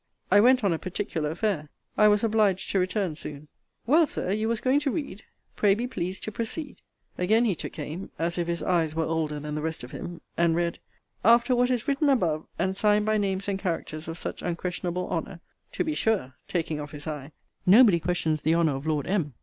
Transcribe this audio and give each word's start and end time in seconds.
I 0.31 0.39
went 0.39 0.63
on 0.63 0.73
a 0.73 0.79
particular 0.79 1.29
affair: 1.29 1.69
I 1.95 2.07
was 2.07 2.23
obliged 2.23 2.71
to 2.71 2.79
return 2.79 3.13
soon. 3.13 3.49
Well, 3.85 4.07
Sir; 4.07 4.31
you 4.31 4.47
was 4.47 4.59
going 4.59 4.79
to 4.79 4.89
read 4.89 5.21
pray 5.55 5.75
be 5.75 5.85
pleased 5.85 6.23
to 6.23 6.31
proceed. 6.31 6.81
Again 7.19 7.45
he 7.45 7.53
took 7.53 7.77
aim, 7.77 8.09
as 8.17 8.39
if 8.39 8.47
his 8.47 8.63
eyes 8.63 8.95
were 8.95 9.05
older 9.05 9.39
than 9.39 9.53
the 9.53 9.61
rest 9.61 9.83
of 9.83 9.91
him; 9.91 10.21
and 10.35 10.55
read, 10.55 10.79
After 11.23 11.55
what 11.55 11.69
is 11.69 11.87
written 11.87 12.09
above, 12.09 12.47
and 12.57 12.75
signed 12.75 13.05
by 13.05 13.19
names 13.19 13.47
and 13.47 13.59
characters 13.59 14.07
of 14.07 14.17
such 14.17 14.41
unquestionable 14.41 15.07
honour 15.07 15.39
to 15.73 15.83
be 15.83 15.93
sure, 15.93 16.33
(taking 16.47 16.81
off 16.81 16.89
his 16.93 17.05
eye,) 17.05 17.31
nobody 17.67 17.99
questions 17.99 18.41
the 18.41 18.55
honour 18.55 18.77
of 18.77 18.87
Lord 18.87 19.05
M. 19.05 19.35